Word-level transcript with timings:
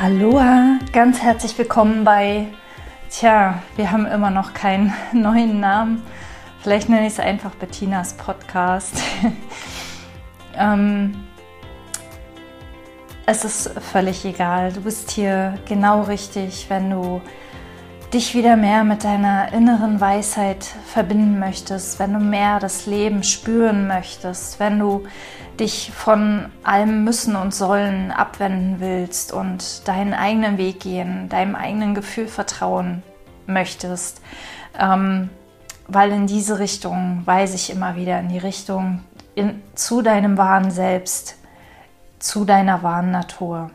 Aloha, 0.00 0.78
ganz 0.92 1.20
herzlich 1.22 1.58
willkommen 1.58 2.04
bei, 2.04 2.46
tja, 3.10 3.60
wir 3.74 3.90
haben 3.90 4.06
immer 4.06 4.30
noch 4.30 4.54
keinen 4.54 4.94
neuen 5.12 5.58
Namen. 5.58 6.04
Vielleicht 6.62 6.88
nenne 6.88 7.08
ich 7.08 7.14
es 7.14 7.18
einfach 7.18 7.50
Bettinas 7.56 8.12
Podcast. 8.12 9.02
ähm, 10.54 11.24
es 13.26 13.44
ist 13.44 13.70
völlig 13.90 14.24
egal. 14.24 14.72
Du 14.72 14.82
bist 14.82 15.10
hier 15.10 15.58
genau 15.66 16.02
richtig, 16.02 16.66
wenn 16.68 16.90
du 16.90 17.20
dich 18.12 18.34
wieder 18.34 18.56
mehr 18.56 18.84
mit 18.84 19.04
deiner 19.04 19.52
inneren 19.52 20.00
Weisheit 20.00 20.64
verbinden 20.64 21.38
möchtest, 21.38 21.98
wenn 21.98 22.14
du 22.14 22.20
mehr 22.20 22.58
das 22.58 22.86
Leben 22.86 23.22
spüren 23.22 23.86
möchtest, 23.86 24.58
wenn 24.60 24.78
du 24.78 25.06
dich 25.60 25.92
von 25.94 26.46
allem 26.62 27.04
Müssen 27.04 27.36
und 27.36 27.54
Sollen 27.54 28.10
abwenden 28.10 28.76
willst 28.78 29.32
und 29.32 29.86
deinen 29.86 30.14
eigenen 30.14 30.56
Weg 30.56 30.80
gehen, 30.80 31.28
deinem 31.28 31.54
eigenen 31.54 31.94
Gefühl 31.94 32.28
vertrauen 32.28 33.02
möchtest. 33.46 34.22
Ähm, 34.78 35.28
weil 35.86 36.10
in 36.12 36.26
diese 36.26 36.58
Richtung 36.58 37.22
weise 37.24 37.56
ich 37.56 37.70
immer 37.70 37.96
wieder, 37.96 38.20
in 38.20 38.28
die 38.28 38.38
Richtung 38.38 39.02
in, 39.34 39.62
zu 39.74 40.00
deinem 40.00 40.38
wahren 40.38 40.70
Selbst, 40.70 41.36
zu 42.18 42.44
deiner 42.44 42.82
wahren 42.82 43.10
Natur. 43.10 43.70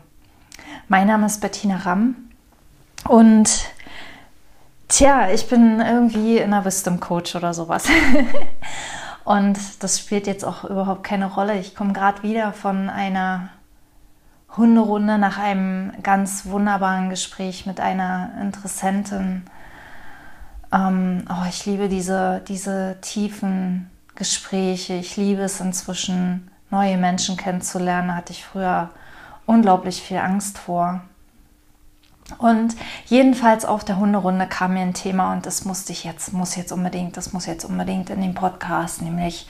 Mein 0.88 1.06
Name 1.06 1.26
ist 1.26 1.40
Bettina 1.40 1.76
Ramm 1.78 2.16
und 3.08 3.73
Tja, 4.88 5.30
ich 5.30 5.48
bin 5.48 5.80
irgendwie 5.80 6.38
in 6.38 6.52
einer 6.52 6.64
Wisdom 6.64 7.00
Coach 7.00 7.34
oder 7.36 7.54
sowas. 7.54 7.88
Und 9.24 9.58
das 9.82 9.98
spielt 9.98 10.26
jetzt 10.26 10.44
auch 10.44 10.64
überhaupt 10.64 11.02
keine 11.02 11.32
Rolle. 11.32 11.58
Ich 11.58 11.74
komme 11.74 11.94
gerade 11.94 12.22
wieder 12.22 12.52
von 12.52 12.90
einer 12.90 13.48
Hunderunde 14.56 15.18
nach 15.18 15.38
einem 15.38 15.92
ganz 16.02 16.46
wunderbaren 16.46 17.08
Gespräch 17.08 17.64
mit 17.64 17.80
einer 17.80 18.32
Interessentin. 18.40 19.44
Ähm, 20.70 21.24
oh, 21.30 21.46
ich 21.48 21.64
liebe 21.64 21.88
diese, 21.88 22.42
diese 22.46 22.98
tiefen 23.00 23.90
Gespräche. 24.14 24.94
Ich 24.94 25.16
liebe 25.16 25.42
es 25.42 25.60
inzwischen, 25.60 26.50
neue 26.70 26.98
Menschen 26.98 27.36
kennenzulernen. 27.36 28.08
Da 28.08 28.16
hatte 28.16 28.32
ich 28.32 28.44
früher 28.44 28.90
unglaublich 29.46 30.02
viel 30.02 30.18
Angst 30.18 30.58
vor. 30.58 31.00
Und 32.38 32.74
jedenfalls 33.06 33.64
auf 33.64 33.84
der 33.84 33.98
Hunderunde 33.98 34.46
kam 34.46 34.74
mir 34.74 34.80
ein 34.80 34.94
Thema 34.94 35.32
und 35.32 35.46
das 35.46 35.64
musste 35.64 35.92
ich 35.92 36.04
jetzt, 36.04 36.32
muss 36.32 36.56
jetzt 36.56 36.72
unbedingt, 36.72 37.16
das 37.16 37.32
muss 37.32 37.46
jetzt 37.46 37.64
unbedingt 37.64 38.10
in 38.10 38.22
den 38.22 38.34
Podcast, 38.34 39.02
nämlich 39.02 39.46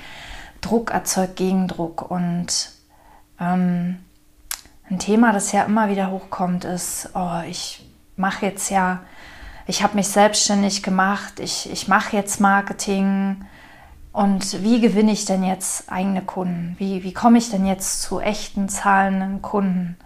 Druck 0.61 0.91
erzeugt 0.91 1.37
Gegendruck. 1.37 2.11
Und 2.11 2.71
ähm, 3.41 3.99
ein 4.91 4.99
Thema, 4.99 5.33
das 5.33 5.53
ja 5.53 5.65
immer 5.65 5.89
wieder 5.89 6.11
hochkommt, 6.11 6.65
ist, 6.65 7.11
oh, 7.15 7.41
ich 7.49 7.89
mache 8.17 8.47
jetzt 8.47 8.71
ja, 8.71 9.01
ich 9.67 9.83
habe 9.83 9.95
mich 9.95 10.09
selbstständig 10.09 10.83
gemacht, 10.83 11.41
ich, 11.41 11.71
ich 11.71 11.89
mache 11.89 12.17
jetzt 12.17 12.41
Marketing. 12.41 13.45
Und 14.13 14.63
wie 14.63 14.81
gewinne 14.81 15.13
ich 15.13 15.25
denn 15.25 15.43
jetzt 15.43 15.91
eigene 15.91 16.23
Kunden? 16.23 16.75
Wie, 16.79 17.03
wie 17.03 17.13
komme 17.13 17.39
ich 17.39 17.51
denn 17.51 17.67
jetzt 17.67 18.03
zu 18.03 18.21
echten, 18.21 18.69
zahlenden 18.69 19.43
Kunden? 19.43 19.97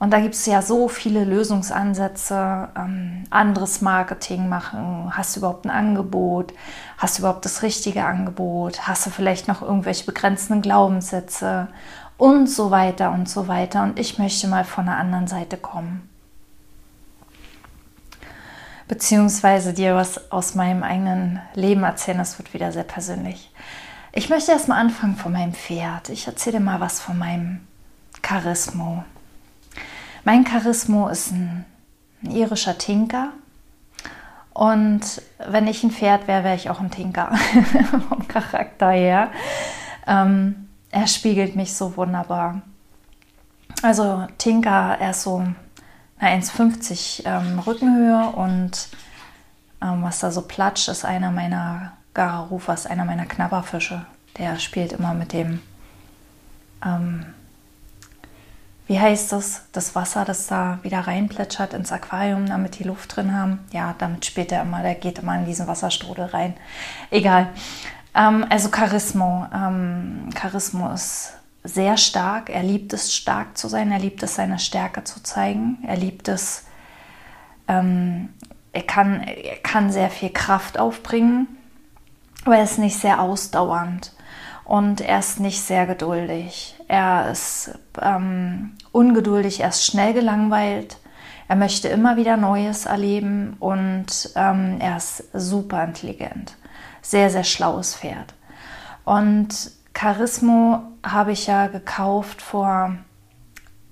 Und 0.00 0.12
da 0.12 0.20
gibt 0.20 0.34
es 0.34 0.46
ja 0.46 0.62
so 0.62 0.86
viele 0.86 1.24
Lösungsansätze, 1.24 2.68
ähm, 2.76 3.24
anderes 3.30 3.80
Marketing 3.80 4.48
machen. 4.48 5.10
Hast 5.16 5.34
du 5.34 5.40
überhaupt 5.40 5.64
ein 5.64 5.70
Angebot? 5.70 6.54
Hast 6.98 7.18
du 7.18 7.22
überhaupt 7.22 7.44
das 7.44 7.62
richtige 7.62 8.04
Angebot? 8.04 8.86
Hast 8.86 9.06
du 9.06 9.10
vielleicht 9.10 9.48
noch 9.48 9.60
irgendwelche 9.60 10.06
begrenzenden 10.06 10.62
Glaubenssätze? 10.62 11.68
Und 12.16 12.48
so 12.48 12.70
weiter 12.70 13.10
und 13.10 13.28
so 13.28 13.48
weiter. 13.48 13.82
Und 13.82 13.98
ich 13.98 14.18
möchte 14.18 14.46
mal 14.46 14.64
von 14.64 14.86
der 14.86 14.96
anderen 14.96 15.26
Seite 15.26 15.56
kommen. 15.56 16.08
Beziehungsweise 18.86 19.74
dir 19.74 19.94
was 19.94 20.30
aus 20.30 20.54
meinem 20.54 20.82
eigenen 20.82 21.40
Leben 21.54 21.82
erzählen. 21.82 22.18
Das 22.18 22.38
wird 22.38 22.54
wieder 22.54 22.70
sehr 22.72 22.84
persönlich. 22.84 23.52
Ich 24.12 24.30
möchte 24.30 24.52
erstmal 24.52 24.80
anfangen 24.80 25.16
von 25.16 25.32
meinem 25.32 25.54
Pferd. 25.54 26.08
Ich 26.08 26.26
erzähle 26.26 26.58
dir 26.58 26.64
mal 26.64 26.80
was 26.80 27.00
von 27.00 27.18
meinem 27.18 27.60
Charismo. 28.22 29.04
Mein 30.24 30.44
Charismo 30.44 31.08
ist 31.08 31.32
ein, 31.32 31.64
ein 32.22 32.30
irischer 32.30 32.76
Tinker. 32.78 33.30
Und 34.52 35.22
wenn 35.46 35.66
ich 35.68 35.84
ein 35.84 35.92
Pferd 35.92 36.26
wäre, 36.26 36.44
wäre 36.44 36.56
ich 36.56 36.68
auch 36.68 36.80
ein 36.80 36.90
Tinker 36.90 37.36
vom 38.08 38.26
Charakter 38.26 38.90
her. 38.90 39.30
Ähm, 40.06 40.68
er 40.90 41.06
spiegelt 41.06 41.54
mich 41.54 41.74
so 41.74 41.96
wunderbar. 41.96 42.62
Also 43.82 44.26
Tinker, 44.38 44.96
er 44.98 45.10
ist 45.10 45.22
so 45.22 45.44
1,50 46.20 47.22
ähm, 47.24 47.58
Rückenhöhe 47.60 48.30
und 48.30 48.88
ähm, 49.80 50.02
was 50.02 50.18
da 50.18 50.30
so 50.32 50.42
platscht, 50.42 50.88
ist 50.88 51.04
einer 51.04 51.30
meiner 51.30 51.92
Gararufas, 52.14 52.86
einer 52.86 53.04
meiner 53.04 53.26
Knabberfische. 53.26 54.04
Der 54.38 54.58
spielt 54.58 54.92
immer 54.92 55.14
mit 55.14 55.32
dem 55.32 55.60
ähm, 56.84 57.26
wie 58.88 58.98
heißt 58.98 59.32
das, 59.32 59.62
das 59.72 59.94
Wasser, 59.94 60.24
das 60.24 60.46
da 60.46 60.78
wieder 60.82 61.00
reinplätschert 61.00 61.74
ins 61.74 61.92
Aquarium, 61.92 62.46
damit 62.46 62.78
die 62.78 62.84
Luft 62.84 63.14
drin 63.14 63.36
haben. 63.36 63.60
Ja, 63.70 63.94
damit 63.98 64.24
spielt 64.24 64.50
er 64.50 64.62
immer, 64.62 64.82
der 64.82 64.94
geht 64.94 65.18
immer 65.18 65.36
in 65.36 65.44
diesen 65.44 65.66
Wasserstrudel 65.66 66.24
rein. 66.24 66.54
Egal. 67.10 67.48
Ähm, 68.14 68.46
also 68.48 68.70
Charismo. 68.70 69.46
Ähm, 69.54 70.30
Charismo 70.34 70.90
ist 70.90 71.34
sehr 71.64 71.98
stark. 71.98 72.48
Er 72.48 72.62
liebt 72.62 72.94
es, 72.94 73.14
stark 73.14 73.58
zu 73.58 73.68
sein. 73.68 73.92
Er 73.92 73.98
liebt 73.98 74.22
es, 74.22 74.36
seine 74.36 74.58
Stärke 74.58 75.04
zu 75.04 75.22
zeigen. 75.22 75.78
Er 75.86 75.96
liebt 75.98 76.28
es, 76.28 76.64
ähm, 77.68 78.30
er, 78.72 78.82
kann, 78.82 79.22
er 79.22 79.56
kann 79.56 79.92
sehr 79.92 80.08
viel 80.08 80.30
Kraft 80.30 80.78
aufbringen, 80.78 81.46
aber 82.46 82.56
er 82.56 82.64
ist 82.64 82.78
nicht 82.78 82.96
sehr 82.96 83.20
ausdauernd 83.20 84.14
und 84.64 85.02
er 85.02 85.18
ist 85.18 85.40
nicht 85.40 85.60
sehr 85.60 85.86
geduldig. 85.86 86.77
Er 86.88 87.30
ist 87.30 87.78
ähm, 88.00 88.72
ungeduldig, 88.92 89.60
er 89.60 89.68
ist 89.68 89.84
schnell 89.84 90.14
gelangweilt. 90.14 90.98
Er 91.46 91.56
möchte 91.56 91.88
immer 91.88 92.16
wieder 92.16 92.36
Neues 92.36 92.86
erleben 92.86 93.56
und 93.58 94.30
ähm, 94.34 94.76
er 94.80 94.96
ist 94.96 95.24
super 95.32 95.84
intelligent. 95.84 96.56
Sehr, 97.00 97.30
sehr 97.30 97.44
schlaues 97.44 97.94
Pferd. 97.94 98.34
Und 99.04 99.70
Charismo 99.94 100.82
habe 101.02 101.32
ich 101.32 101.46
ja 101.46 101.68
gekauft 101.68 102.42
vor 102.42 102.96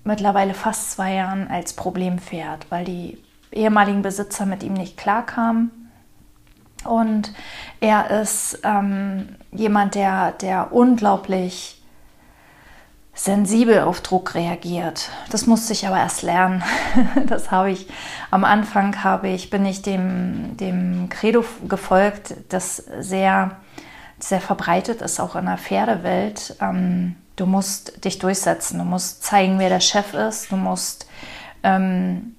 mittlerweile 0.05 0.55
fast 0.55 0.93
zwei 0.93 1.15
Jahren 1.15 1.49
als 1.49 1.73
Problempferd, 1.73 2.67
weil 2.71 2.85
die 2.85 3.19
ehemaligen 3.53 4.03
Besitzer 4.03 4.47
mit 4.47 4.63
ihm 4.63 4.75
nicht 4.75 4.97
klarkamen 4.97 5.71
und 6.87 7.33
er 7.81 8.23
ist 8.23 8.61
ähm, 8.63 9.37
jemand, 9.53 9.95
der, 9.95 10.33
der 10.33 10.73
unglaublich 10.73 11.76
sensibel 13.17 13.81
auf 13.81 14.03
Druck 14.03 14.35
reagiert. 14.35 15.09
Das 15.31 15.47
musste 15.47 15.73
ich 15.73 15.87
aber 15.87 15.99
erst 15.99 16.23
lernen. 16.23 16.63
Das 17.27 17.51
habe 17.51 17.71
ich 17.71 17.89
am 18.31 18.45
Anfang 18.45 19.03
habe 19.03 19.29
ich 19.29 19.51
bin 19.51 19.65
ich 19.65 19.83
dem 19.83 20.57
dem 20.59 21.09
Credo 21.09 21.45
gefolgt, 21.67 22.35
das 22.51 22.77
sehr 22.77 23.57
sehr 24.19 24.41
verbreitet 24.41 25.03
ist 25.03 25.19
auch 25.19 25.35
in 25.35 25.47
der 25.47 25.59
Pferdewelt. 25.59 26.57
Ähm, 26.61 27.17
du 27.37 27.47
musst 27.47 28.05
dich 28.05 28.19
durchsetzen, 28.19 28.79
du 28.79 28.85
musst 28.85 29.25
zeigen, 29.25 29.59
wer 29.59 29.71
der 29.71 29.81
Chef 29.81 30.15
ist, 30.15 30.53
du 30.53 30.57
musst 30.57 31.09
ähm, 31.63 32.37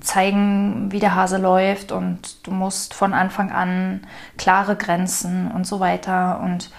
zeigen, 0.00 0.92
wie 0.92 1.00
der 1.00 1.14
Hase 1.14 1.38
läuft 1.38 1.90
und 1.90 2.46
du 2.46 2.50
musst 2.50 2.94
von 2.94 3.14
Anfang 3.14 3.50
an 3.50 4.06
klare 4.36 4.76
Grenzen 4.76 5.50
und 5.50 5.66
so 5.66 5.80
weiter 5.80 6.40
und 6.40 6.70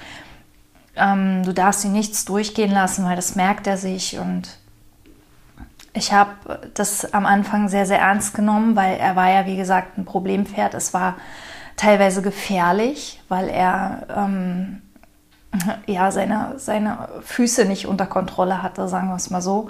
ähm, 0.97 1.43
du 1.43 1.53
darfst 1.53 1.85
ihm 1.85 1.91
nichts 1.91 2.25
durchgehen 2.25 2.71
lassen, 2.71 3.05
weil 3.05 3.15
das 3.15 3.35
merkt 3.35 3.67
er 3.67 3.77
sich 3.77 4.17
und 4.19 4.57
ich 5.93 6.13
habe 6.13 6.69
das 6.75 7.13
am 7.13 7.25
Anfang 7.25 7.69
sehr, 7.69 7.85
sehr 7.85 7.99
ernst 7.99 8.33
genommen, 8.33 8.75
weil 8.75 8.97
er 8.97 9.15
war 9.15 9.29
ja, 9.31 9.45
wie 9.45 9.57
gesagt, 9.57 9.97
ein 9.97 10.05
Problempferd. 10.05 10.73
Es 10.75 10.93
war 10.93 11.15
teilweise 11.75 12.21
gefährlich, 12.21 13.21
weil 13.29 13.49
er 13.49 14.05
ähm, 14.15 14.81
ja, 15.87 16.11
seine, 16.11 16.53
seine 16.57 17.09
Füße 17.21 17.65
nicht 17.65 17.87
unter 17.87 18.05
Kontrolle 18.05 18.61
hatte, 18.61 18.87
sagen 18.87 19.09
wir 19.09 19.15
es 19.15 19.29
mal 19.29 19.41
so. 19.41 19.69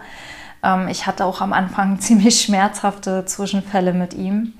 Ähm, 0.64 0.88
ich 0.88 1.08
hatte 1.08 1.26
auch 1.26 1.42
am 1.42 1.54
Anfang 1.54 2.00
ziemlich 2.00 2.42
schmerzhafte 2.42 3.26
Zwischenfälle 3.26 3.94
mit 3.94 4.14
ihm. 4.14 4.54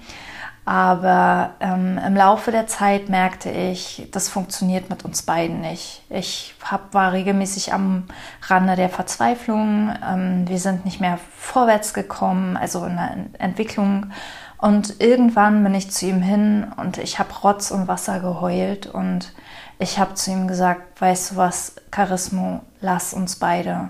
Aber 0.68 1.52
ähm, 1.62 1.98
im 1.98 2.14
Laufe 2.14 2.52
der 2.52 2.68
Zeit 2.68 3.08
merkte 3.08 3.50
ich, 3.50 4.10
das 4.12 4.28
funktioniert 4.28 4.90
mit 4.90 5.06
uns 5.06 5.22
beiden 5.22 5.62
nicht. 5.62 6.04
Ich 6.10 6.56
hab, 6.62 6.94
war 6.94 7.14
regelmäßig 7.14 7.72
am 7.72 8.04
Rande 8.42 8.76
der 8.76 8.90
Verzweiflung. 8.90 9.96
Ähm, 10.06 10.46
wir 10.46 10.60
sind 10.60 10.84
nicht 10.84 11.00
mehr 11.00 11.20
vorwärts 11.38 11.94
gekommen, 11.94 12.58
also 12.58 12.84
in 12.84 12.98
der 12.98 13.16
Entwicklung. 13.40 14.12
Und 14.58 15.00
irgendwann 15.00 15.64
bin 15.64 15.74
ich 15.74 15.90
zu 15.90 16.06
ihm 16.06 16.22
hin 16.22 16.68
und 16.76 16.98
ich 16.98 17.18
habe 17.18 17.34
Rotz 17.34 17.72
und 17.72 17.88
Wasser 17.88 18.20
geheult. 18.20 18.88
Und 18.88 19.34
ich 19.80 20.00
habe 20.00 20.16
zu 20.16 20.32
ihm 20.32 20.50
gesagt, 20.50 21.00
weißt 21.00 21.32
du 21.32 21.36
was, 21.38 21.76
Charismo, 21.92 22.60
lass 22.82 23.14
uns 23.14 23.38
beide 23.38 23.90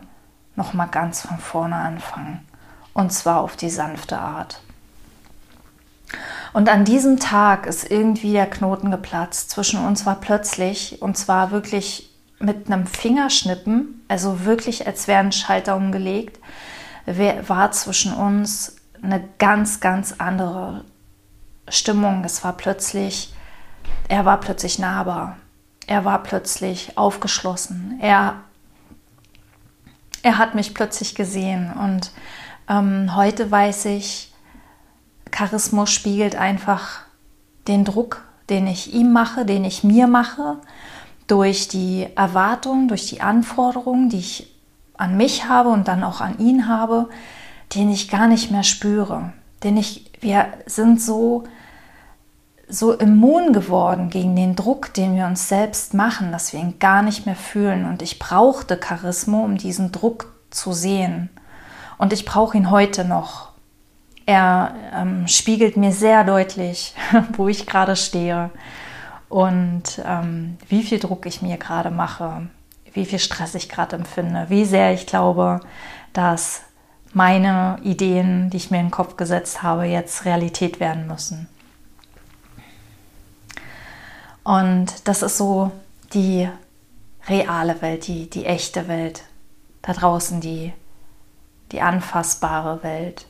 nochmal 0.56 0.89
ganz 0.89 1.21
von 1.21 1.39
vorne 1.39 1.77
anfangen. 1.77 2.45
Und 2.94 3.12
zwar 3.12 3.41
auf 3.41 3.56
die 3.56 3.71
sanfte 3.71 4.19
Art. 4.19 4.62
Und 6.54 6.69
an 6.69 6.86
diesem 6.86 7.19
Tag 7.19 7.65
ist 7.65 7.89
irgendwie 7.89 8.31
der 8.31 8.50
Knoten 8.50 8.92
geplatzt. 8.92 9.50
Zwischen 9.50 9.83
uns 9.86 10.06
war 10.06 10.15
plötzlich, 10.15 11.01
und 11.01 11.18
zwar 11.18 11.51
wirklich 11.51 12.09
mit 12.39 12.68
einem 12.68 12.88
Fingerschnippen, 12.88 14.04
also 14.07 14.45
wirklich 14.45 14.88
als 14.88 15.07
wäre 15.07 15.19
ein 15.19 15.31
Schalter 15.31 15.75
umgelegt, 15.75 16.39
war 17.48 17.71
zwischen 17.71 18.13
uns 18.13 18.75
eine 19.01 19.24
ganz, 19.38 19.80
ganz 19.80 20.15
andere 20.18 20.83
Stimmung. 21.69 22.24
Es 22.24 22.44
war 22.44 22.54
plötzlich, 22.54 23.33
er 24.07 24.25
war 24.25 24.39
plötzlich 24.39 24.80
nahbar. 24.80 25.38
Er 25.86 26.04
war 26.04 26.21
plötzlich 26.24 26.98
aufgeschlossen. 26.98 27.98
Er, 28.01 28.36
er 30.21 30.38
hat 30.38 30.54
mich 30.54 30.74
plötzlich 30.74 31.15
gesehen. 31.15 31.71
Und 31.71 32.12
ähm, 32.69 33.15
heute 33.15 33.50
weiß 33.50 33.86
ich, 33.86 34.33
Charismus 35.31 35.91
spiegelt 35.91 36.35
einfach 36.35 37.01
den 37.68 37.85
Druck, 37.85 38.24
den 38.50 38.68
ich 38.68 38.94
ihm 38.94 39.12
mache, 39.12 39.45
den 39.45 39.65
ich 39.65 39.83
mir 39.83 40.07
mache, 40.07 40.57
durch 41.27 41.68
die 41.68 42.07
Erwartungen, 42.15 42.88
durch 42.88 43.07
die 43.07 43.21
Anforderungen, 43.21 44.09
die 44.09 44.19
ich 44.19 44.53
an 44.97 45.18
mich 45.18 45.47
habe 45.47 45.69
und 45.69 45.88
dann 45.88 46.03
auch 46.03 46.21
an 46.21 46.39
ihn 46.39 46.68
habe, 46.68 47.09
den 47.75 47.91
ich 47.91 48.09
gar 48.09 48.27
nicht 48.27 48.51
mehr 48.51 48.63
spüre. 48.63 49.33
Den 49.63 49.77
ich, 49.77 50.09
wir 50.21 50.47
sind 50.65 51.01
so, 51.01 51.44
so 52.69 52.94
immun 52.94 53.53
geworden 53.53 54.09
gegen 54.09 54.35
den 54.35 54.56
Druck, 54.56 54.94
den 54.94 55.15
wir 55.15 55.25
uns 55.25 55.50
selbst 55.50 55.94
machen, 55.94 56.31
dass 56.31 56.53
wir 56.53 56.59
ihn 56.59 56.80
gar 56.80 57.01
nicht 57.01 57.25
mehr 57.25 57.35
fühlen. 57.35 57.85
Und 57.85 58.01
ich 58.01 58.19
brauchte 58.19 58.80
Charisma, 58.81 59.39
um 59.39 59.57
diesen 59.57 59.91
Druck 59.91 60.31
zu 60.50 60.73
sehen. 60.73 61.30
Und 61.97 62.13
ich 62.13 62.25
brauche 62.25 62.57
ihn 62.57 62.71
heute 62.71 63.03
noch. 63.06 63.46
Er 64.27 64.75
ähm, 64.94 65.25
spiegelt 65.27 65.77
mir 65.77 65.94
sehr 65.94 66.25
deutlich, 66.25 66.94
wo 67.38 67.47
ich 67.47 67.65
gerade 67.65 67.95
stehe 67.95 68.50
und 69.29 70.01
ähm, 70.06 70.57
wie 70.68 70.83
viel 70.83 71.00
Druck 71.00 71.25
ich 71.25 71.41
mir 71.41 71.57
gerade 71.57 71.91
mache, 71.91 72.50
wie 72.91 73.06
viel 73.06 73.19
Stress 73.19 73.56
ich 73.56 73.69
gerade 73.69 73.95
empfinde, 73.95 74.47
wie 74.50 74.65
sehr 74.65 74.94
ich 74.94 75.07
glaube, 75.07 75.62
dass 76.12 76.62
meine 77.13 77.79
Ideen, 77.83 78.50
die 78.50 78.57
ich 78.57 78.69
mir 78.69 78.79
in 78.79 78.88
den 78.88 78.91
Kopf 78.91 79.15
gesetzt 79.15 79.63
habe, 79.63 79.85
jetzt 79.85 80.25
Realität 80.25 80.81
werden 80.81 81.07
müssen. 81.07 81.47
Und 84.44 85.07
das 85.07 85.21
ist 85.21 85.38
so 85.38 85.71
die 86.13 86.50
reale 87.30 87.81
Welt, 87.81 88.07
die, 88.07 88.30
die 88.30 88.45
echte 88.45 88.89
Welt. 88.89 89.23
Da 89.83 89.94
draußen 89.94 90.41
die, 90.41 90.73
die 91.71 91.80
anfassbare 91.80 92.83
Welt. 92.83 93.25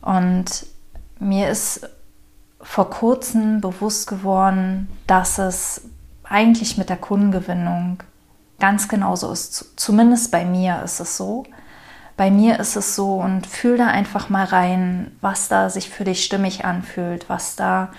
Und 0.00 0.66
mir 1.18 1.48
ist 1.48 1.88
vor 2.60 2.90
kurzem 2.90 3.60
bewusst 3.60 4.06
geworden, 4.06 4.88
dass 5.06 5.38
es 5.38 5.82
eigentlich 6.24 6.76
mit 6.78 6.88
der 6.88 6.96
Kundengewinnung 6.96 8.02
ganz 8.58 8.88
genauso 8.88 9.30
ist. 9.32 9.78
Zumindest 9.78 10.30
bei 10.30 10.44
mir 10.44 10.82
ist 10.82 11.00
es 11.00 11.16
so. 11.16 11.44
Bei 12.16 12.30
mir 12.30 12.58
ist 12.58 12.76
es 12.76 12.96
so 12.96 13.16
und 13.16 13.46
fühl 13.46 13.76
da 13.76 13.88
einfach 13.88 14.30
mal 14.30 14.44
rein, 14.44 15.12
was 15.20 15.48
da 15.48 15.68
sich 15.68 15.90
für 15.90 16.04
dich 16.04 16.24
stimmig 16.24 16.64
anfühlt, 16.64 17.28
was 17.28 17.56
da 17.56 17.90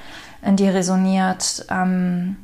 in 0.41 0.55
dir 0.55 0.73
resoniert, 0.73 1.65
ähm, 1.69 2.37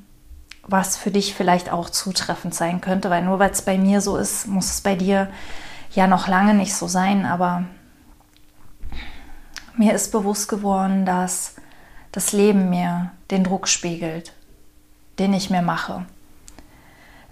was 0.68 0.98
für 0.98 1.10
dich 1.10 1.34
vielleicht 1.34 1.72
auch 1.72 1.90
zutreffend 1.90 2.54
sein 2.54 2.80
könnte, 2.80 3.10
weil 3.10 3.24
nur 3.24 3.40
weil 3.40 3.52
es 3.52 3.64
bei 3.64 3.78
mir 3.78 4.02
so 4.02 4.18
ist, 4.18 4.48
muss 4.48 4.70
es 4.70 4.82
bei 4.82 4.96
dir 4.96 5.30
ja 5.94 6.08
noch 6.08 6.28
lange 6.28 6.54
nicht 6.54 6.76
so 6.76 6.88
sein, 6.88 7.26
aber 7.26 7.66
mir 9.76 9.94
ist 9.94 10.12
bewusst 10.12 10.48
geworden, 10.48 11.06
dass 11.06 11.56
das 12.12 12.32
Leben 12.32 12.70
mir 12.70 13.12
den 13.32 13.44
Druck 13.44 13.68
spiegelt, 13.68 14.34
den 15.20 15.34
ich 15.34 15.50
mir 15.50 15.62
mache. 15.62 16.06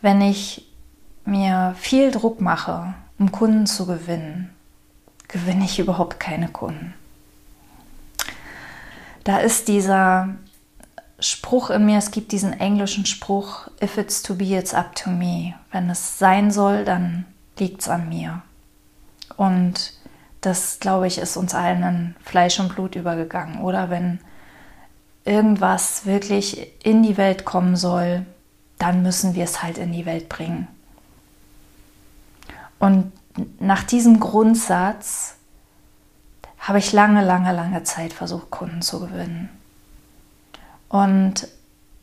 Wenn 0.02 0.22
ich 0.22 0.66
mir 1.26 1.76
viel 1.78 2.12
Druck 2.12 2.42
mache, 2.42 2.94
um 3.20 3.32
Kunden 3.32 3.68
zu 3.68 3.86
gewinnen, 3.86 4.50
gewinne 5.28 5.66
ich 5.66 5.80
überhaupt 5.80 6.20
keine 6.20 6.48
Kunden. 6.48 6.94
Da 9.24 9.38
ist 9.38 9.68
dieser 9.68 10.30
Spruch 11.20 11.70
in 11.70 11.86
mir, 11.86 12.00
es 12.00 12.10
gibt 12.10 12.32
diesen 12.32 12.54
englischen 12.60 13.06
Spruch, 13.06 13.68
if 13.82 13.98
it's 13.98 14.24
to 14.24 14.34
be, 14.34 14.58
it's 14.58 14.74
up 14.74 14.96
to 14.96 15.12
me. 15.12 15.54
Wenn 15.72 15.90
es 15.92 16.18
sein 16.18 16.50
soll, 16.50 16.84
dann 16.84 17.26
liegt 17.60 17.82
es 17.82 17.88
an 17.88 18.10
mir. 18.10 18.42
Und 19.38 19.94
das, 20.42 20.80
glaube 20.80 21.08
ich, 21.08 21.18
ist 21.18 21.38
uns 21.38 21.54
allen 21.54 21.84
in 21.84 22.16
Fleisch 22.24 22.60
und 22.60 22.74
Blut 22.74 22.96
übergegangen. 22.96 23.62
Oder 23.62 23.90
wenn 23.90 24.20
irgendwas 25.24 26.06
wirklich 26.06 26.68
in 26.84 27.04
die 27.04 27.18
Welt 27.18 27.46
kommen 27.46 27.76
soll, 27.76 28.26
dann 28.80 29.04
müssen 29.04 29.36
wir 29.36 29.44
es 29.44 29.62
halt 29.62 29.78
in 29.78 29.94
die 29.94 30.08
Welt 30.08 30.28
bringen. 30.28 30.68
Und 32.80 33.12
nach 33.60 33.84
diesem 33.84 34.20
Grundsatz 34.20 35.36
habe 36.60 36.80
ich 36.80 36.92
lange, 36.92 37.24
lange, 37.24 37.54
lange 37.54 37.84
Zeit 37.84 38.12
versucht, 38.12 38.50
Kunden 38.50 38.82
zu 38.82 39.00
gewinnen. 39.00 39.50
Und 40.90 41.48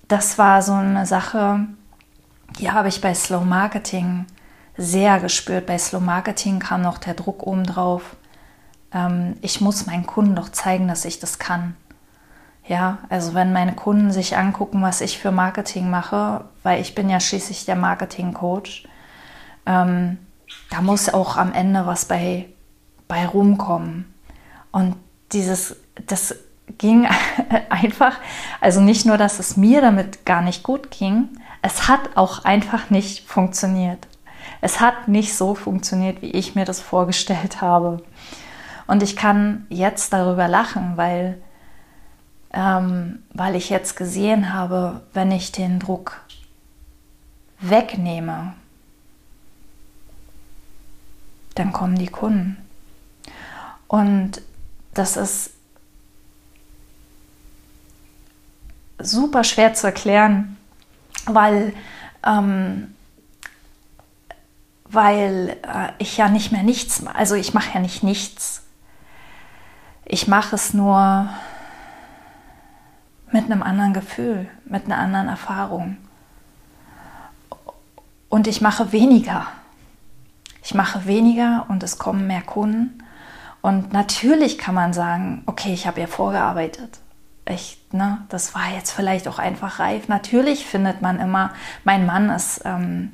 das 0.07 0.39
war 0.39 0.63
so 0.63 0.73
eine 0.73 1.05
Sache, 1.05 1.67
die 2.59 2.71
habe 2.71 2.89
ich 2.89 3.01
bei 3.01 3.15
Slow 3.15 3.45
Marketing 3.45 4.27
sehr 4.77 5.21
gespürt. 5.21 5.67
Bei 5.67 5.79
Slow 5.79 6.03
Marketing 6.03 6.61
kam 6.61 6.83
noch 6.83 6.99
der 6.99 7.15
Druck 7.15 7.47
obendrauf. 7.47 8.17
Ähm, 8.93 9.37
ich 9.43 9.61
muss 9.61 9.87
meinen 9.87 10.07
Kunden 10.07 10.35
doch 10.35 10.51
zeigen, 10.51 10.89
dass 10.89 11.05
ich 11.05 11.21
das 11.21 11.39
kann. 11.39 11.77
Ja, 12.67 12.99
also 13.09 13.33
wenn 13.33 13.53
meine 13.53 13.75
Kunden 13.75 14.11
sich 14.11 14.37
angucken, 14.37 14.83
was 14.83 15.01
ich 15.01 15.19
für 15.19 15.33
Marketing 15.33 15.89
mache, 15.89 16.45
weil 16.63 16.81
ich 16.81 16.95
bin 16.95 17.09
ja 17.09 17.19
schließlich 17.19 17.65
der 17.65 17.77
Marketing-Coach, 17.77 18.87
ähm, 19.65 20.19
da 20.71 20.83
muss 20.83 21.09
auch 21.09 21.37
am 21.37 21.53
Ende 21.55 21.87
was 21.87 22.05
bei, 22.05 22.47
bei 23.07 23.27
rumkommen. 23.27 24.13
Und 24.71 24.97
dieses, 25.33 25.77
das 26.07 26.35
ging 26.77 27.09
einfach, 27.71 28.19
also 28.61 28.81
nicht 28.81 29.07
nur, 29.07 29.17
dass 29.17 29.39
es 29.39 29.57
mir 29.57 29.81
damit 29.81 30.27
gar 30.27 30.43
nicht 30.43 30.63
gut 30.63 30.91
ging, 30.91 31.29
es 31.63 31.89
hat 31.89 32.17
auch 32.17 32.45
einfach 32.45 32.91
nicht 32.91 33.27
funktioniert. 33.27 34.07
Es 34.61 34.81
hat 34.81 35.09
nicht 35.09 35.35
so 35.35 35.55
funktioniert, 35.55 36.23
wie 36.23 36.31
ich 36.31 36.55
mir 36.55 36.65
das 36.65 36.81
vorgestellt 36.81 37.61
habe. 37.61 38.03
Und 38.89 39.03
ich 39.03 39.17
kann 39.17 39.67
jetzt 39.69 40.15
darüber 40.15 40.49
lachen, 40.49 40.97
weil, 40.97 41.41
ähm, 42.55 43.23
weil 43.35 43.55
ich 43.55 43.69
jetzt 43.69 43.97
gesehen 43.97 44.55
habe, 44.55 45.03
wenn 45.13 45.31
ich 45.31 45.53
den 45.53 45.79
Druck 45.79 46.23
wegnehme, 47.61 48.55
dann 51.55 51.73
kommen 51.73 51.97
die 51.97 52.09
Kunden. 52.09 52.57
Und 53.89 54.41
das 54.95 55.19
ist 55.19 55.51
super 58.99 59.45
schwer 59.45 59.75
zu 59.75 59.87
erklären, 59.87 60.57
weil, 61.27 61.75
ähm, 62.27 62.95
weil 64.85 65.59
äh, 65.63 65.93
ich 65.99 66.17
ja 66.17 66.31
nicht 66.31 66.53
mehr 66.53 66.63
nichts, 66.63 67.07
also 67.07 67.35
ich 67.35 67.53
mache 67.53 67.75
ja 67.75 67.81
nicht 67.81 68.03
nichts. 68.03 68.63
Ich 70.09 70.27
mache 70.27 70.57
es 70.57 70.75
nur 70.75 71.29
mit 73.31 73.45
einem 73.45 73.63
anderen 73.63 73.93
Gefühl, 73.93 74.49
mit 74.65 74.87
einer 74.87 74.99
anderen 74.99 75.29
Erfahrung. 75.29 75.99
Und 78.29 78.47
ich 78.47 78.61
mache 78.61 78.93
weniger 78.93 79.47
ich 80.69 80.75
mache 80.75 81.07
weniger 81.07 81.65
und 81.69 81.83
es 81.83 81.97
kommen 81.97 82.27
mehr 82.27 82.43
Kunden. 82.43 83.03
Und 83.63 83.95
natürlich 83.95 84.59
kann 84.59 84.75
man 84.75 84.93
sagen, 84.93 85.43
okay, 85.47 85.73
ich 85.73 85.87
habe 85.87 85.99
ja 85.99 86.07
vorgearbeitet. 86.07 86.99
Ich, 87.47 87.79
ne, 87.91 88.19
das 88.29 88.55
war 88.55 88.75
jetzt 88.75 88.91
vielleicht 88.91 89.29
auch 89.29 89.39
einfach 89.39 89.79
reif. 89.79 90.09
Natürlich 90.09 90.67
findet 90.67 91.01
man 91.01 91.21
immer, 91.21 91.55
mein 91.85 92.05
Mann 92.05 92.29
ist, 92.29 92.61
ähm, 92.67 93.13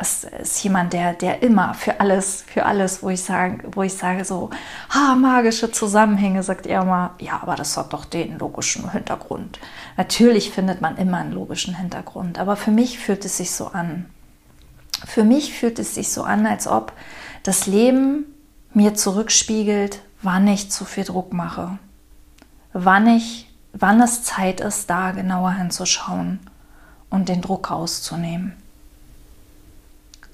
ist, 0.00 0.24
ist 0.24 0.62
jemand, 0.62 0.92
der, 0.92 1.12
der 1.12 1.42
immer 1.42 1.74
für 1.74 2.00
alles, 2.00 2.44
für 2.46 2.64
alles, 2.64 3.02
wo 3.02 3.10
ich 3.10 3.22
sage, 3.22 3.68
wo 3.72 3.82
ich 3.82 3.94
sage 3.94 4.24
so, 4.24 4.50
ha, 4.90 5.14
magische 5.16 5.72
Zusammenhänge, 5.72 6.42
sagt 6.42 6.66
er 6.66 6.82
immer, 6.82 7.14
ja, 7.18 7.40
aber 7.42 7.56
das 7.56 7.76
hat 7.76 7.92
doch 7.92 8.04
den 8.04 8.38
logischen 8.38 8.90
Hintergrund. 8.90 9.58
Natürlich 9.96 10.50
findet 10.50 10.80
man 10.80 10.96
immer 10.96 11.18
einen 11.18 11.32
logischen 11.32 11.76
Hintergrund, 11.76 12.38
aber 12.38 12.56
für 12.56 12.70
mich 12.70 12.98
fühlt 12.98 13.24
es 13.24 13.36
sich 13.38 13.50
so 13.50 13.68
an. 13.68 14.06
Für 15.04 15.24
mich 15.24 15.52
fühlt 15.54 15.78
es 15.78 15.94
sich 15.94 16.12
so 16.12 16.22
an, 16.22 16.46
als 16.46 16.68
ob 16.68 16.92
das 17.42 17.66
Leben 17.66 18.24
mir 18.72 18.94
zurückspiegelt, 18.94 20.00
wann 20.22 20.46
ich 20.46 20.70
zu 20.70 20.84
viel 20.84 21.04
Druck 21.04 21.32
mache, 21.32 21.78
wann 22.72 23.06
ich, 23.08 23.52
wann 23.72 24.00
es 24.00 24.22
Zeit 24.22 24.60
ist, 24.60 24.90
da 24.90 25.10
genauer 25.10 25.52
hinzuschauen 25.52 26.40
und 27.10 27.28
den 27.28 27.42
Druck 27.42 27.70
rauszunehmen. 27.70 28.54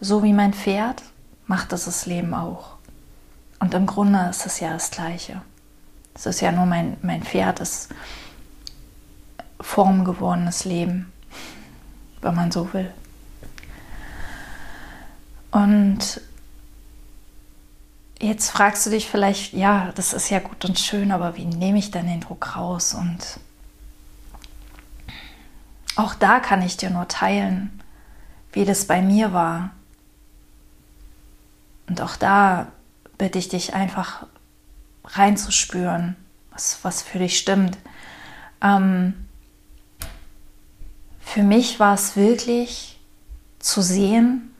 So 0.01 0.23
wie 0.23 0.33
mein 0.33 0.53
Pferd 0.53 1.03
macht 1.47 1.73
es 1.73 1.85
das 1.85 2.07
Leben 2.07 2.35
auch. 2.35 2.77
Und 3.59 3.75
im 3.75 3.87
Grunde 3.87 4.29
ist 4.31 4.47
es 4.47 4.61
ja 4.61 4.73
das 4.73 4.91
Gleiche. 4.91 5.41
Es 6.15 6.27
ist 6.27 6.41
ja 6.41 6.53
nur 6.53 6.67
mein, 6.67 6.97
mein 7.03 7.23
Pferd, 7.23 7.61
das 7.61 7.89
formgewordenes 9.61 10.65
Leben, 10.65 11.13
wenn 12.21 12.35
man 12.35 12.53
so 12.53 12.73
will. 12.73 12.93
Und 15.51 16.21
jetzt 18.21 18.51
fragst 18.51 18.87
du 18.87 18.91
dich 18.91 19.09
vielleicht, 19.09 19.55
ja, 19.55 19.93
das 19.95 20.13
ist 20.13 20.31
ja 20.31 20.41
gut 20.41 20.65
und 20.65 20.79
schön, 20.79 21.13
aber 21.13 21.37
wie 21.37 21.45
nehme 21.45 21.79
ich 21.79 21.91
dann 21.91 22.07
den 22.07 22.21
Druck 22.21 22.57
raus? 22.57 22.95
Und 22.95 23.41
auch 25.97 26.15
da 26.15 26.41
kann 26.41 26.63
ich 26.63 26.77
dir 26.77 26.91
nur 26.91 27.09
teilen, 27.09 27.81
wie 28.53 28.65
das 28.65 28.87
bei 28.87 29.01
mir 29.01 29.33
war. 29.33 29.71
Und 31.89 32.01
auch 32.01 32.17
da 32.17 32.69
bitte 33.19 33.39
ich 33.39 33.49
dich 33.49 33.75
einfach 33.75 34.27
reinzuspüren, 35.05 36.17
was, 36.51 36.79
was 36.83 37.03
für 37.03 37.19
dich 37.19 37.39
stimmt. 37.39 37.77
Ähm, 38.63 39.15
für 41.21 41.43
mich 41.43 41.81
war 41.81 41.95
es 41.95 42.17
wirklich 42.17 43.01
zu 43.59 43.83
sehen, 43.83 44.55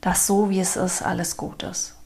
dass 0.00 0.26
so 0.26 0.50
wie 0.50 0.60
es 0.60 0.76
ist, 0.76 1.02
alles 1.02 1.36
gut 1.36 1.62
ist. 1.62 1.96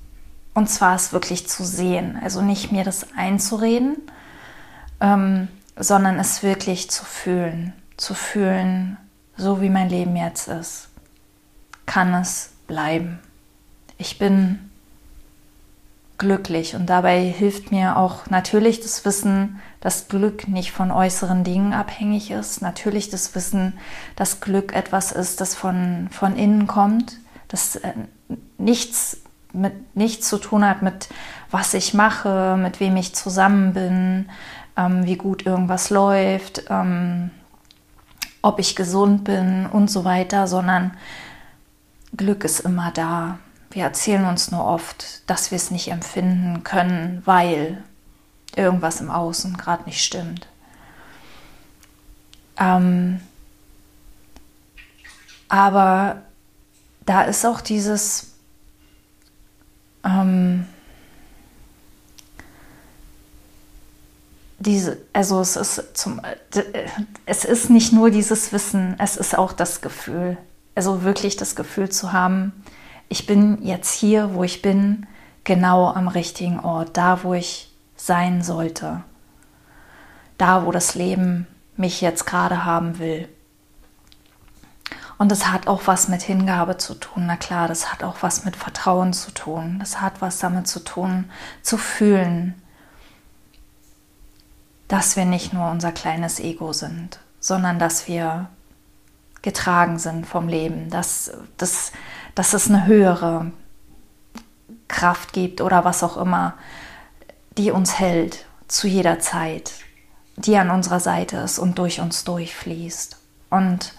Und 0.55 0.69
zwar 0.69 0.95
es 0.95 1.13
wirklich 1.13 1.49
zu 1.49 1.65
sehen, 1.65 2.19
also 2.23 2.43
nicht 2.43 2.73
mir 2.73 2.85
das 2.85 3.07
einzureden, 3.17 3.97
ähm, 5.01 5.49
sondern 5.77 6.19
es 6.19 6.43
wirklich 6.43 6.91
zu 6.91 7.05
fühlen, 7.05 7.73
zu 7.97 8.15
fühlen, 8.15 8.99
so 9.37 9.61
wie 9.63 9.71
mein 9.71 9.89
Leben 9.89 10.17
jetzt 10.17 10.49
ist, 10.49 10.89
kann 11.87 12.13
es 12.15 12.51
bleiben. 12.67 13.19
Ich 14.03 14.19
bin 14.19 14.59
glücklich 16.19 16.75
und 16.75 16.87
dabei 16.87 17.23
hilft 17.23 17.71
mir 17.71 17.97
auch 17.97 18.27
natürlich 18.27 18.81
das 18.81 19.05
Wissen, 19.05 19.61
dass 19.81 20.09
Glück 20.09 20.49
nicht 20.49 20.73
von 20.73 20.91
äußeren 20.91 21.45
Dingen 21.45 21.73
abhängig 21.73 22.33
ist, 22.33 22.63
natürlich 22.63 23.11
das 23.11 23.33
Wissen, 23.37 23.75
dass 24.17 24.41
Glück 24.41 24.75
etwas 24.75 25.13
ist, 25.13 25.41
das 25.41 25.55
von, 25.55 26.09
von 26.11 26.35
innen 26.35 26.67
kommt, 26.67 27.21
das 27.47 27.77
äh, 27.77 27.93
nichts 28.59 29.19
mit 29.53 29.95
nichts 29.95 30.29
zu 30.29 30.39
tun 30.39 30.67
hat 30.67 30.83
mit 30.83 31.09
was 31.53 31.73
ich 31.73 31.95
mache, 31.95 32.57
mit 32.57 32.81
wem 32.81 32.97
ich 32.97 33.15
zusammen 33.15 33.73
bin, 33.73 34.29
ähm, 34.77 35.07
wie 35.07 35.17
gut 35.17 35.47
irgendwas 35.47 35.91
läuft, 35.91 36.65
ähm, 36.71 37.31
ob 38.43 38.59
ich 38.59 38.75
gesund 38.75 39.23
bin 39.23 39.67
und 39.67 39.93
so 39.93 40.05
weiter, 40.05 40.49
sondern 40.49 40.91
Glück 42.17 42.43
ist 42.43 42.61
immer 42.61 42.91
da. 42.91 43.39
Wir 43.73 43.85
erzählen 43.85 44.27
uns 44.27 44.51
nur 44.51 44.65
oft, 44.65 45.29
dass 45.29 45.51
wir 45.51 45.57
es 45.57 45.71
nicht 45.71 45.89
empfinden 45.89 46.63
können, 46.63 47.23
weil 47.25 47.83
irgendwas 48.55 49.01
im 49.01 49.11
Außen 49.11 49.57
gerade 49.57 49.85
nicht 49.85 50.05
stimmt. 50.05 50.47
Ähm, 52.59 53.21
aber 55.49 56.23
da 57.07 57.23
ist 57.23 57.47
auch 57.47 57.63
dieses 57.63 58.33
ähm, 60.05 60.67
diese, 64.59 64.99
also 65.13 65.41
es 65.41 65.57
ist 65.57 65.97
zum, 65.97 66.21
es 67.27 67.45
ist 67.45 67.71
nicht 67.71 67.93
nur 67.93 68.11
dieses 68.11 68.53
Wissen, 68.53 68.95
es 68.99 69.17
ist 69.17 69.37
auch 69.37 69.53
das 69.53 69.81
Gefühl. 69.81 70.37
Also 70.75 71.03
wirklich 71.03 71.37
das 71.37 71.57
Gefühl 71.57 71.91
zu 71.91 72.13
haben, 72.13 72.53
ich 73.13 73.27
bin 73.27 73.63
jetzt 73.63 73.93
hier, 73.93 74.33
wo 74.33 74.43
ich 74.43 74.63
bin, 74.63 75.07
genau 75.45 75.93
am 75.93 76.09
richtigen 76.09 76.59
Ort, 76.61 76.97
da, 76.97 77.23
wo 77.25 77.35
ich 77.35 77.71
sein 77.95 78.43
sollte, 78.43 79.05
da, 80.39 80.65
wo 80.65 80.73
das 80.73 80.95
Leben 80.95 81.47
mich 81.77 82.01
jetzt 82.01 82.25
gerade 82.25 82.65
haben 82.65 82.99
will. 82.99 83.29
Und 85.19 85.31
es 85.31 85.49
hat 85.49 85.67
auch 85.67 85.83
was 85.85 86.09
mit 86.09 86.23
Hingabe 86.23 86.79
zu 86.79 86.95
tun. 86.95 87.27
Na 87.27 87.37
klar, 87.37 87.69
das 87.69 87.93
hat 87.93 88.03
auch 88.03 88.17
was 88.23 88.47
mit 88.47 88.57
Vertrauen 88.57 89.13
zu 89.13 89.31
tun. 89.31 89.77
Das 89.79 90.01
hat 90.01 90.23
was 90.23 90.39
damit 90.39 90.67
zu 90.67 90.81
tun, 90.81 91.31
zu 91.61 91.77
fühlen, 91.77 92.55
dass 94.89 95.17
wir 95.17 95.27
nicht 95.27 95.53
nur 95.53 95.71
unser 95.71 95.93
kleines 95.93 96.41
Ego 96.41 96.73
sind, 96.73 97.21
sondern 97.41 97.79
dass 97.79 98.09
wir 98.09 98.49
getragen 99.43 99.99
sind 99.99 100.27
vom 100.27 100.49
Leben, 100.49 100.89
dass, 100.89 101.31
dass, 101.59 101.93
dass 102.35 102.55
es 102.55 102.69
eine 102.69 102.87
höhere 102.87 103.53
Kraft 104.89 105.33
gibt 105.33 105.61
oder 105.61 105.85
was 105.85 106.03
auch 106.03 106.17
immer, 106.17 106.55
die 107.59 107.71
uns 107.71 107.99
hält 107.99 108.47
zu 108.69 108.89
jeder 108.89 109.19
Zeit, 109.19 109.73
die 110.37 110.57
an 110.57 110.71
unserer 110.71 111.01
Seite 111.01 111.39
ist 111.39 111.59
und 111.59 111.79
durch 111.79 112.01
uns 112.01 112.25
durchfließt. 112.25 113.19
Und 113.51 113.93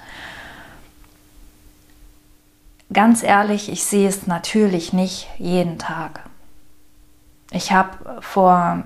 ganz 2.92 3.24
ehrlich, 3.24 3.72
ich 3.72 3.84
sehe 3.84 4.08
es 4.08 4.26
natürlich 4.28 4.94
nicht 4.94 5.28
jeden 5.38 5.78
Tag. 5.78 6.22
Ich 7.52 7.72
habe 7.72 8.22
vor 8.22 8.84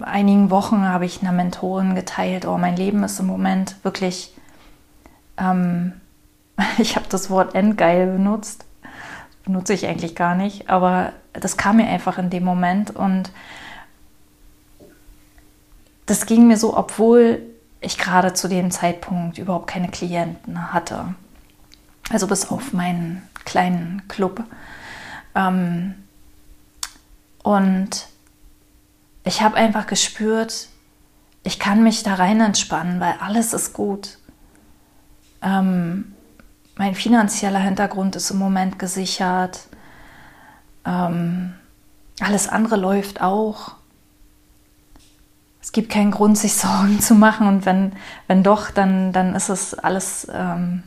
einigen 0.00 0.50
Wochen 0.50 0.86
habe 0.86 1.06
ich 1.06 1.22
einer 1.22 1.32
Mentorin 1.32 1.94
geteilt, 1.94 2.46
oh, 2.46 2.58
mein 2.58 2.76
Leben 2.76 3.02
ist 3.04 3.20
im 3.20 3.26
Moment 3.26 3.76
wirklich, 3.84 4.34
ähm, 5.36 5.92
ich 6.78 6.96
habe 6.96 7.06
das 7.08 7.30
Wort 7.30 7.54
endgeil 7.54 8.06
benutzt, 8.06 8.64
benutze 9.44 9.72
ich 9.72 9.86
eigentlich 9.86 10.14
gar 10.14 10.34
nicht, 10.34 10.68
aber 10.68 11.12
das 11.32 11.56
kam 11.56 11.76
mir 11.76 11.86
einfach 11.86 12.18
in 12.18 12.30
dem 12.30 12.44
Moment 12.44 12.94
und 12.94 13.30
das 16.06 16.26
ging 16.26 16.46
mir 16.46 16.56
so, 16.56 16.76
obwohl 16.76 17.42
ich 17.80 17.98
gerade 17.98 18.32
zu 18.32 18.48
dem 18.48 18.70
Zeitpunkt 18.70 19.38
überhaupt 19.38 19.68
keine 19.68 19.88
Klienten 19.88 20.72
hatte 20.72 21.14
also 22.10 22.26
bis 22.26 22.50
auf 22.50 22.72
meinen 22.72 23.22
kleinen 23.44 24.06
Club. 24.08 24.42
Ähm, 25.34 25.94
und 27.42 28.08
ich 29.24 29.42
habe 29.42 29.56
einfach 29.56 29.86
gespürt, 29.86 30.68
ich 31.44 31.58
kann 31.58 31.82
mich 31.82 32.02
da 32.02 32.14
rein 32.14 32.40
entspannen, 32.40 33.00
weil 33.00 33.14
alles 33.20 33.52
ist 33.52 33.72
gut. 33.72 34.18
Ähm, 35.42 36.14
mein 36.78 36.94
finanzieller 36.94 37.58
Hintergrund 37.58 38.14
ist 38.16 38.30
im 38.30 38.38
Moment 38.38 38.78
gesichert. 38.78 39.66
Ähm, 40.86 41.54
alles 42.20 42.48
andere 42.48 42.76
läuft 42.76 43.20
auch. 43.20 43.72
Es 45.60 45.72
gibt 45.72 45.90
keinen 45.90 46.12
Grund, 46.12 46.38
sich 46.38 46.54
Sorgen 46.56 47.00
zu 47.00 47.16
machen. 47.16 47.48
Und 47.48 47.66
wenn, 47.66 47.92
wenn 48.28 48.44
doch, 48.44 48.70
dann, 48.70 49.12
dann 49.12 49.34
ist 49.34 49.48
es 49.48 49.74
alles 49.74 50.28
ähm, 50.32 50.84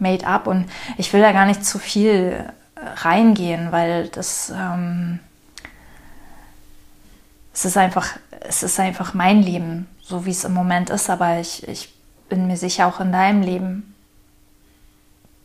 made 0.00 0.26
up 0.26 0.48
und 0.48 0.66
ich 0.98 1.12
will 1.12 1.20
da 1.20 1.30
gar 1.30 1.46
nicht 1.46 1.64
zu 1.64 1.78
viel 1.78 2.52
reingehen, 2.76 3.70
weil 3.70 4.08
das 4.08 4.52
ähm, 4.54 5.20
es 7.54 7.64
ist 7.64 7.76
einfach 7.76 8.16
es 8.40 8.64
ist 8.64 8.80
einfach 8.80 9.14
mein 9.14 9.40
Leben, 9.40 9.86
so 10.00 10.26
wie 10.26 10.32
es 10.32 10.42
im 10.42 10.52
Moment 10.52 10.90
ist, 10.90 11.08
aber 11.08 11.38
ich, 11.38 11.68
ich 11.68 11.94
bin 12.28 12.48
mir 12.48 12.56
sicher 12.56 12.88
auch 12.88 12.98
in 12.98 13.12
deinem 13.12 13.42
Leben 13.42 13.91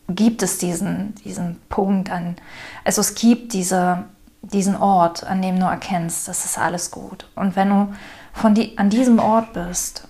gibt 0.10 0.42
es 0.44 0.58
diesen, 0.58 1.16
diesen 1.16 1.60
Punkt 1.70 2.10
an, 2.10 2.38
also 2.84 3.02
es 3.02 3.16
gibt 3.16 3.54
diese, 3.54 4.06
diesen 4.42 4.76
Ort, 4.76 5.24
an 5.24 5.42
dem 5.42 5.60
du 5.60 5.66
erkennst, 5.66 6.28
das 6.28 6.46
ist 6.46 6.58
alles 6.58 6.92
gut. 6.92 7.28
Und 7.36 7.56
wenn 7.56 7.70
du 7.70 7.94
von 8.34 8.56
die, 8.56 8.78
an 8.78 8.90
diesem 8.90 9.20
Ort 9.20 9.54
bist, 9.54 10.08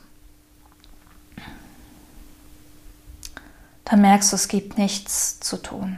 dann 3.85 4.01
merkst 4.01 4.31
du, 4.31 4.35
es 4.35 4.47
gibt 4.47 4.77
nichts 4.77 5.39
zu 5.39 5.57
tun. 5.57 5.97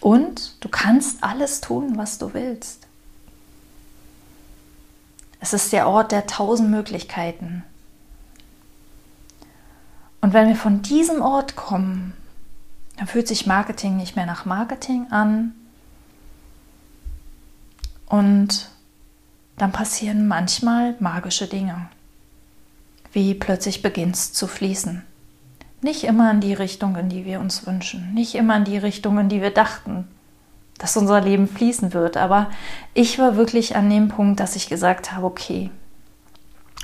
Und 0.00 0.64
du 0.64 0.68
kannst 0.70 1.22
alles 1.22 1.60
tun, 1.60 1.98
was 1.98 2.18
du 2.18 2.32
willst. 2.32 2.86
Es 5.40 5.52
ist 5.52 5.72
der 5.72 5.88
Ort 5.88 6.12
der 6.12 6.26
tausend 6.26 6.70
Möglichkeiten. 6.70 7.64
Und 10.20 10.32
wenn 10.32 10.48
wir 10.48 10.56
von 10.56 10.82
diesem 10.82 11.22
Ort 11.22 11.56
kommen, 11.56 12.12
dann 12.96 13.06
fühlt 13.06 13.26
sich 13.26 13.46
Marketing 13.46 13.96
nicht 13.96 14.16
mehr 14.16 14.26
nach 14.26 14.44
Marketing 14.44 15.06
an. 15.10 15.54
Und 18.06 18.68
dann 19.56 19.72
passieren 19.72 20.28
manchmal 20.28 20.94
magische 21.00 21.46
Dinge, 21.46 21.88
wie 23.12 23.34
plötzlich 23.34 23.82
beginnt 23.82 24.16
es 24.16 24.32
zu 24.32 24.46
fließen. 24.46 25.02
Nicht 25.82 26.04
immer 26.04 26.30
in 26.30 26.40
die 26.40 26.52
Richtung, 26.52 26.96
in 26.96 27.08
die 27.08 27.24
wir 27.24 27.40
uns 27.40 27.66
wünschen, 27.66 28.12
nicht 28.12 28.34
immer 28.34 28.56
in 28.56 28.64
die 28.64 28.78
Richtung, 28.78 29.18
in 29.18 29.30
die 29.30 29.40
wir 29.40 29.50
dachten, 29.50 30.06
dass 30.76 30.96
unser 30.96 31.20
Leben 31.20 31.48
fließen 31.48 31.94
wird. 31.94 32.16
Aber 32.16 32.50
ich 32.92 33.18
war 33.18 33.36
wirklich 33.36 33.76
an 33.76 33.88
dem 33.88 34.08
Punkt, 34.08 34.40
dass 34.40 34.56
ich 34.56 34.68
gesagt 34.68 35.12
habe, 35.12 35.26
okay, 35.26 35.70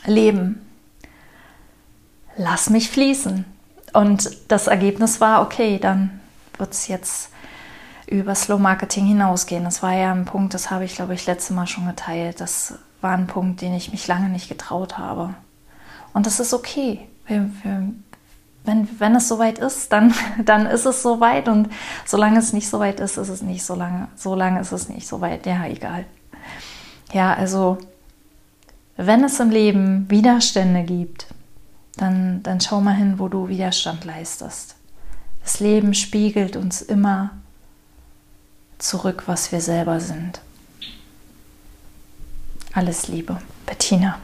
Leben, 0.06 0.65
lass 2.36 2.70
mich 2.70 2.90
fließen. 2.90 3.44
Und 3.92 4.30
das 4.48 4.66
Ergebnis 4.66 5.20
war, 5.20 5.42
okay, 5.42 5.78
dann 5.78 6.20
wird 6.58 6.72
es 6.72 6.88
jetzt 6.88 7.30
über 8.06 8.34
Slow 8.34 8.60
Marketing 8.60 9.06
hinausgehen. 9.06 9.64
Das 9.64 9.82
war 9.82 9.94
ja 9.94 10.12
ein 10.12 10.24
Punkt, 10.24 10.54
das 10.54 10.70
habe 10.70 10.84
ich, 10.84 10.94
glaube 10.94 11.14
ich, 11.14 11.26
letzte 11.26 11.54
Mal 11.54 11.66
schon 11.66 11.86
geteilt. 11.86 12.40
Das 12.40 12.74
war 13.00 13.12
ein 13.12 13.26
Punkt, 13.26 13.60
den 13.60 13.74
ich 13.74 13.90
mich 13.90 14.06
lange 14.06 14.28
nicht 14.28 14.48
getraut 14.48 14.98
habe. 14.98 15.34
Und 16.12 16.26
das 16.26 16.40
ist 16.40 16.54
okay. 16.54 17.00
Wir, 17.26 17.50
wir, 17.62 17.88
wenn, 18.64 18.88
wenn 18.98 19.14
es 19.16 19.28
soweit 19.28 19.58
ist, 19.58 19.92
dann, 19.92 20.14
dann 20.44 20.66
ist 20.66 20.86
es 20.86 21.02
soweit. 21.02 21.48
Und 21.48 21.68
solange 22.04 22.38
es 22.38 22.52
nicht 22.52 22.68
soweit 22.68 23.00
ist, 23.00 23.16
ist 23.16 23.28
es 23.28 23.42
nicht 23.42 23.64
so 23.64 23.74
lange. 23.74 24.08
Solange 24.16 24.60
ist 24.60 24.72
es 24.72 24.88
nicht 24.88 25.06
soweit. 25.06 25.46
Ja, 25.46 25.66
egal. 25.66 26.04
Ja, 27.12 27.34
also, 27.34 27.78
wenn 28.96 29.24
es 29.24 29.40
im 29.40 29.50
Leben 29.50 30.10
Widerstände 30.10 30.82
gibt, 30.82 31.26
dann, 31.96 32.42
dann 32.42 32.60
schau 32.60 32.80
mal 32.80 32.94
hin, 32.94 33.18
wo 33.18 33.28
du 33.28 33.48
Widerstand 33.48 34.04
leistest. 34.04 34.76
Das 35.42 35.60
Leben 35.60 35.94
spiegelt 35.94 36.56
uns 36.56 36.82
immer 36.82 37.30
zurück, 38.78 39.24
was 39.26 39.52
wir 39.52 39.60
selber 39.60 40.00
sind. 40.00 40.40
Alles 42.72 43.08
Liebe, 43.08 43.40
Bettina. 43.64 44.18